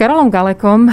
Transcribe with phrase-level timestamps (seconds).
[0.00, 0.88] Karolom Galekom,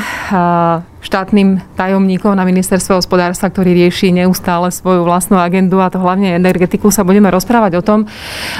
[0.99, 6.91] štátnym tajomníkom na ministerstve hospodárstva, ktorý rieši neustále svoju vlastnú agendu a to hlavne energetiku,
[6.91, 8.03] sa budeme rozprávať o tom,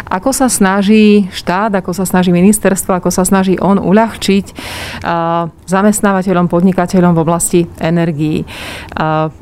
[0.08, 4.56] ako sa snaží štát, ako sa snaží ministerstvo, ako sa snaží on uľahčiť
[5.68, 8.48] zamestnávateľom, podnikateľom v oblasti energií.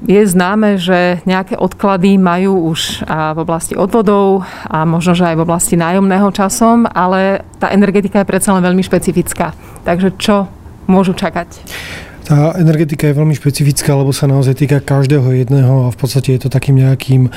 [0.10, 5.46] Je známe, že nejaké odklady majú už v oblasti odvodov a možno, že aj v
[5.46, 9.54] oblasti nájomného časom, ale tá energetika je predsa len veľmi špecifická.
[9.86, 10.50] Takže čo
[10.88, 11.62] môžu čakať?
[12.26, 16.42] Tá energetika je veľmi špecifická, lebo sa naozaj týka každého jedného a v podstate je
[16.42, 17.30] to takým nejakým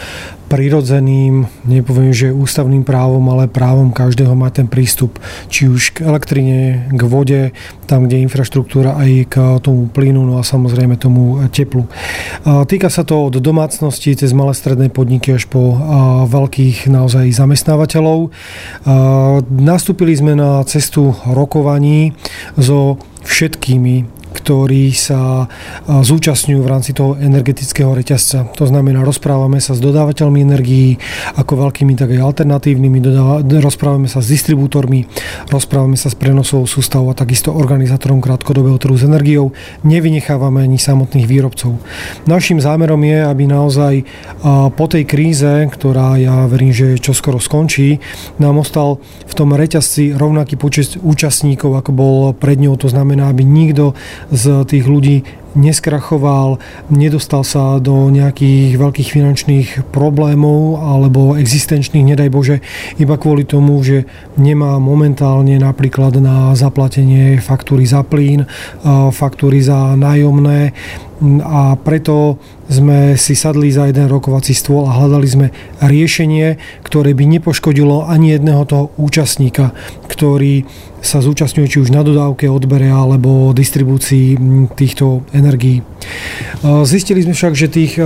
[0.48, 5.20] prirodzeným, nepoviem, že ústavným právom, ale právom každého mať ten prístup
[5.52, 7.52] či už k elektrine, k vode,
[7.84, 11.84] tam, kde je infraštruktúra aj k tomu plynu, no a samozrejme tomu teplu.
[12.48, 15.76] Týka sa to od domácnosti cez malé stredné podniky až po
[16.32, 18.32] veľkých naozaj zamestnávateľov.
[19.52, 22.16] Nastúpili sme na cestu rokovaní
[22.56, 22.96] so
[23.28, 24.17] všetkými
[24.48, 25.45] ktorí sa
[25.84, 28.49] zúčastňujú v rámci toho energetického reťazca.
[28.57, 30.96] To znamená, rozprávame sa s dodávateľmi energií,
[31.37, 32.99] ako veľkými, tak aj alternatívnymi,
[33.60, 35.05] rozprávame sa s distribútormi,
[35.52, 39.52] rozprávame sa s prenosovou sústavou a takisto organizátorom krátkodobého trhu s energiou.
[39.85, 41.77] Nevynechávame ani samotných výrobcov.
[42.24, 44.09] Našim zámerom je, aby naozaj
[44.73, 48.01] po tej kríze, ktorá ja verím, že čoskoro skončí,
[48.40, 48.96] nám ostal
[49.29, 52.80] v tom reťazci rovnaký počet účastníkov, ako bol pred ňou.
[52.80, 53.93] To znamená, aby nikto
[54.46, 55.26] tých ľudí
[55.58, 62.56] neskrachoval, nedostal sa do nejakých veľkých finančných problémov alebo existenčných, nedaj Bože,
[63.02, 64.06] iba kvôli tomu, že
[64.38, 68.47] nemá momentálne napríklad na zaplatenie faktúry za plyn,
[69.10, 70.76] faktúry za nájomné.
[71.42, 72.38] A preto
[72.69, 75.47] sme si sadli za jeden rokovací stôl a hľadali sme
[75.81, 79.72] riešenie, ktoré by nepoškodilo ani jedného toho účastníka,
[80.06, 80.69] ktorý
[80.99, 84.34] sa zúčastňuje či už na dodávke, odbere alebo distribúcii
[84.75, 85.81] týchto energií.
[86.84, 88.03] Zistili sme však, že tých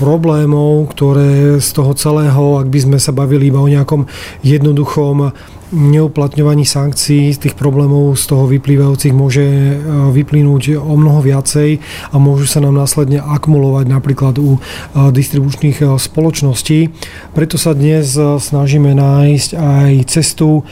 [0.00, 4.08] problémov, ktoré z toho celého, ak by sme sa bavili iba o nejakom
[4.40, 5.36] jednoduchom
[5.74, 9.44] neuplatňovaní sankcií, z tých problémov z toho vyplývajúcich môže
[10.14, 11.82] vyplynúť o mnoho viacej
[12.14, 14.58] a môžu sa nám následne akumulovať napríklad u
[14.92, 16.90] distribučných spoločností.
[17.36, 20.64] Preto sa dnes snažíme nájsť aj cestu,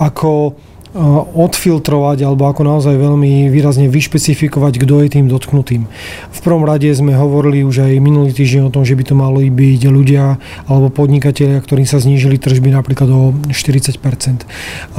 [0.00, 0.56] ako
[1.32, 5.88] odfiltrovať alebo ako naozaj veľmi výrazne vyšpecifikovať, kto je tým dotknutým.
[6.28, 9.48] V prvom rade sme hovorili už aj minulý týždeň o tom, že by to mali
[9.48, 10.36] byť ľudia
[10.68, 13.96] alebo podnikatelia, ktorým sa znížili tržby napríklad o 40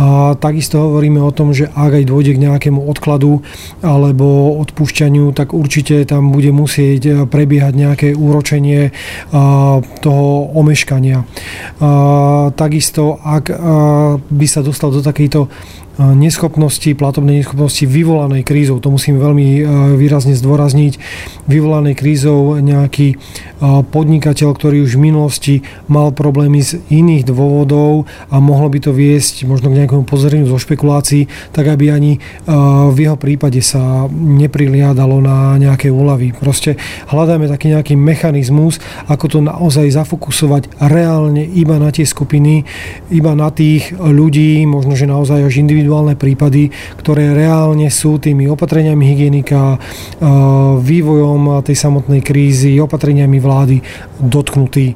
[0.02, 3.46] A takisto hovoríme o tom, že ak aj dôjde k nejakému odkladu
[3.86, 8.90] alebo odpúšťaniu, tak určite tam bude musieť prebiehať nejaké úročenie
[10.02, 10.28] toho
[10.58, 11.22] omeškania.
[12.58, 13.54] Takisto, ak
[14.26, 15.54] by sa dostal do takejto
[16.00, 18.82] neschopnosti, platobnej neschopnosti vyvolanej krízou.
[18.82, 19.62] To musím veľmi e,
[19.94, 20.98] výrazne zdôrazniť.
[21.46, 23.16] Vyvolanej krízou nejaký e,
[23.86, 25.56] podnikateľ, ktorý už v minulosti
[25.86, 30.58] mal problémy z iných dôvodov a mohlo by to viesť možno k nejakému pozoreniu zo
[30.58, 32.20] špekulácií, tak aby ani e,
[32.90, 36.34] v jeho prípade sa nepriliadalo na nejaké úlavy.
[36.34, 36.74] Proste
[37.14, 42.66] hľadáme taký nejaký mechanizmus, ako to naozaj zafokusovať reálne iba na tie skupiny,
[43.14, 48.48] iba na tých ľudí, možno že naozaj až individuálne individuálne prípady, ktoré reálne sú tými
[48.48, 49.76] opatreniami hygienika,
[50.80, 53.84] vývojom tej samotnej krízy, opatreniami vlády
[54.24, 54.96] dotknutí.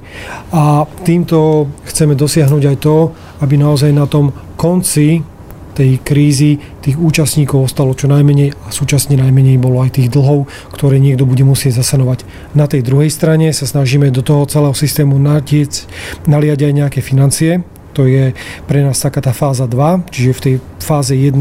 [0.56, 3.12] A týmto chceme dosiahnuť aj to,
[3.44, 5.20] aby naozaj na tom konci
[5.76, 10.98] tej krízy tých účastníkov ostalo čo najmenej a súčasne najmenej bolo aj tých dlhov, ktoré
[10.98, 12.26] niekto bude musieť zasanovať.
[12.58, 15.86] Na tej druhej strane sa snažíme do toho celého systému natiec,
[16.26, 17.62] naliať aj nejaké financie,
[17.98, 18.38] to je
[18.70, 21.34] pre nás taká tá fáza 2, čiže v tej fáze 1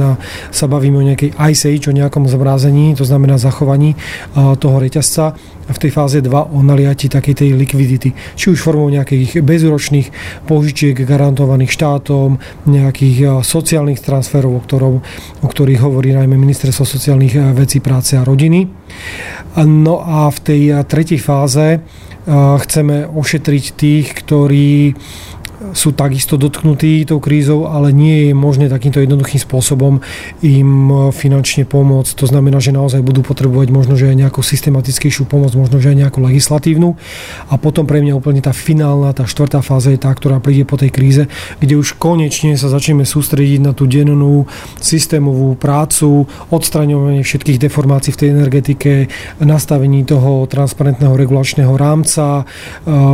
[0.48, 3.92] sa bavíme o nejakej Ice Age, o nejakom zmrázení, to znamená zachovaní
[4.32, 8.88] toho reťazca a v tej fáze 2 o naliati takej tej likvidity, či už formou
[8.88, 10.08] nejakých bezúročných
[10.48, 15.04] požičiek garantovaných štátom, nejakých sociálnych transferov, o, ktorom,
[15.42, 18.64] o ktorých hovorí najmä Ministerstvo sociálnych vecí, práce a rodiny.
[19.66, 21.82] No a v tej tretej fáze
[22.26, 24.98] chceme ošetriť tých, ktorí
[25.76, 30.00] sú takisto dotknutí tou krízou, ale nie je možné takýmto jednoduchým spôsobom
[30.40, 32.16] im finančne pomôcť.
[32.16, 36.08] To znamená, že naozaj budú potrebovať možno, že aj nejakú systematickejšiu pomoc, možno, že aj
[36.08, 36.96] nejakú legislatívnu.
[37.52, 40.80] A potom pre mňa úplne tá finálna, tá štvrtá fáza je tá, ktorá príde po
[40.80, 41.22] tej kríze,
[41.60, 44.48] kde už konečne sa začneme sústrediť na tú dennú
[44.80, 48.92] systémovú prácu, odstraňovanie všetkých deformácií v tej energetike,
[49.44, 52.48] nastavení toho transparentného regulačného rámca,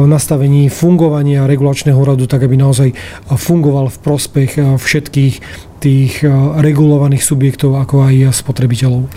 [0.07, 2.93] nastavení fungovania regulačného radu tak, aby aby naozaj
[3.33, 5.35] fungoval v prospech všetkých
[5.81, 6.21] tých
[6.61, 9.09] regulovaných subjektov, ako aj spotrebiteľov.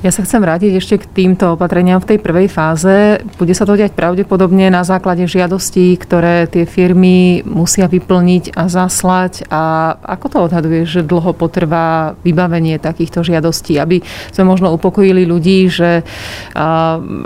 [0.00, 3.20] Ja sa chcem vrátiť ešte k týmto opatreniam v tej prvej fáze.
[3.36, 9.44] Bude sa to diať pravdepodobne na základe žiadostí, ktoré tie firmy musia vyplniť a zaslať.
[9.52, 14.00] A ako to odhaduje, že dlho potrvá vybavenie takýchto žiadostí, aby
[14.32, 16.00] sme možno upokojili ľudí, že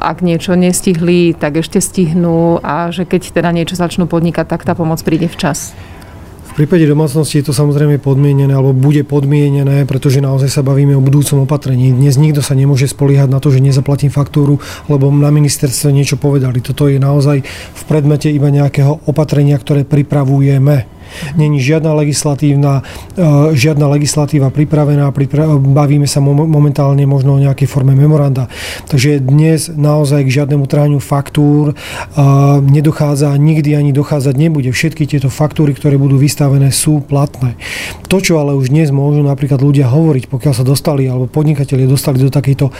[0.02, 4.74] ak niečo nestihli, tak ešte stihnú a že keď teda niečo začnú podnikať, tak tá
[4.74, 5.78] pomoc príde včas.
[6.54, 11.02] V prípade domácnosti je to samozrejme podmienené alebo bude podmienené, pretože naozaj sa bavíme o
[11.02, 11.90] budúcom opatrení.
[11.90, 16.62] Dnes nikto sa nemôže spoliehať na to, že nezaplatím faktúru, lebo na ministerstve niečo povedali.
[16.62, 20.86] Toto je naozaj v predmete iba nejakého opatrenia, ktoré pripravujeme.
[21.36, 22.82] Není žiadna legislatívna,
[23.14, 25.10] e, žiadna legislatíva pripravená,
[25.60, 28.48] bavíme sa momentálne možno o nejakej forme memoranda.
[28.88, 31.74] Takže dnes naozaj k žiadnemu trhaniu faktúr e,
[32.64, 34.70] nedochádza, nikdy ani dochádzať nebude.
[34.74, 37.56] Všetky tieto faktúry, ktoré budú vystavené, sú platné.
[38.08, 42.22] To, čo ale už dnes môžu napríklad ľudia hovoriť, pokiaľ sa dostali, alebo podnikatelia dostali
[42.22, 42.70] do takejto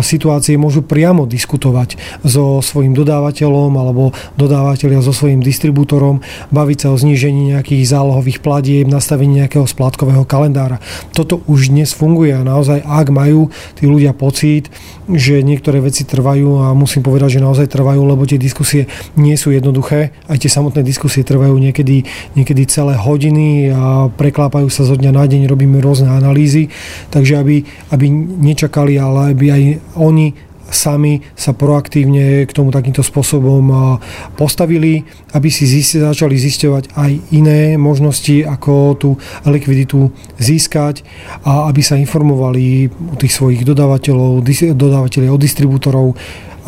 [0.00, 6.96] situácie, môžu priamo diskutovať so svojím dodávateľom alebo dodávateľia so svojím distribútorom, baviť sa o
[6.96, 10.82] znížení nejakých nejakých zálohových platieb, nastavenie nejakého splátkového kalendára.
[11.14, 14.66] Toto už dnes funguje a naozaj, ak majú tí ľudia pocit,
[15.06, 19.54] že niektoré veci trvajú a musím povedať, že naozaj trvajú, lebo tie diskusie nie sú
[19.54, 20.10] jednoduché.
[20.26, 22.02] Aj tie samotné diskusie trvajú niekedy,
[22.34, 26.74] niekedy celé hodiny a preklápajú sa zo dňa na deň, robíme rôzne analýzy,
[27.14, 27.62] takže aby,
[27.94, 28.10] aby
[28.42, 29.62] nečakali, ale aby aj
[29.94, 33.98] oni sami sa proaktívne k tomu takýmto spôsobom
[34.36, 39.10] postavili, aby si zisti, začali zisťovať aj iné možnosti, ako tú
[39.48, 41.02] likviditu získať
[41.44, 44.44] a aby sa informovali u tých svojich dodávateľov,
[44.76, 46.06] dodávateľov od distribútorov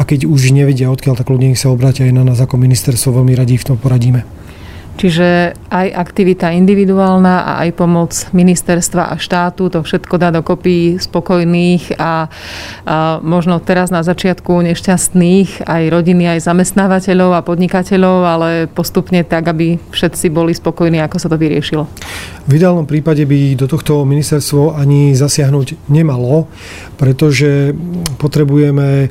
[0.00, 3.36] a keď už nevedia odkiaľ, tak ľudia sa obrátia aj na nás ako ministerstvo, veľmi
[3.36, 4.39] radi v tom poradíme.
[5.00, 11.96] Čiže aj aktivita individuálna a aj pomoc ministerstva a štátu, to všetko dá dokopy spokojných
[11.96, 12.28] a,
[12.84, 19.48] a možno teraz na začiatku nešťastných aj rodiny, aj zamestnávateľov a podnikateľov, ale postupne tak,
[19.48, 21.88] aby všetci boli spokojní, ako sa to vyriešilo.
[22.44, 26.44] V ideálnom prípade by do tohto ministerstvo ani zasiahnuť nemalo,
[27.00, 27.72] pretože
[28.20, 29.08] potrebujeme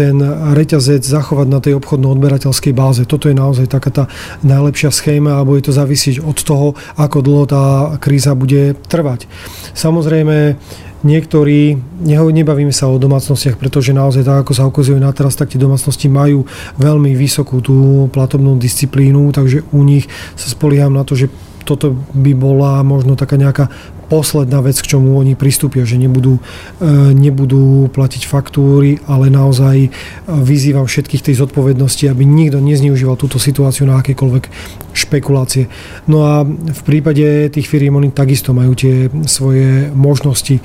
[0.00, 0.16] ten
[0.56, 3.04] reťazec zachovať na tej obchodno-odberateľskej báze.
[3.04, 4.04] Toto je naozaj taká tá
[4.40, 7.64] najlepšia schéma a bude to závisieť od toho, ako dlho tá
[8.00, 9.28] kríza bude trvať.
[9.76, 10.56] Samozrejme,
[11.00, 15.56] Niektorí, nebavíme sa o domácnostiach, pretože naozaj tak, ako sa ukazuje na teraz, tak tie
[15.56, 16.44] domácnosti majú
[16.76, 21.32] veľmi vysokú tú platobnú disciplínu, takže u nich sa spolieham na to, že
[21.64, 23.72] toto by bola možno taká nejaká
[24.10, 26.42] posledná vec, k čomu oni pristúpia, že nebudú,
[26.82, 29.88] e, nebudú platiť faktúry, ale naozaj e,
[30.26, 34.50] vyzývam všetkých tej zodpovednosti, aby nikto nezneužíval túto situáciu na akékoľvek
[34.90, 35.70] špekulácie.
[36.10, 40.58] No a v prípade tých firiem oni takisto majú tie svoje možnosti,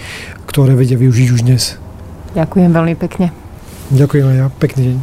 [0.50, 1.78] ktoré vedia využiť už dnes.
[2.34, 3.30] Ďakujem veľmi pekne.
[3.94, 4.48] Ďakujem aj ja.
[4.50, 4.98] Pekný deň.